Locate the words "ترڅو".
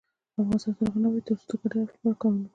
1.27-1.55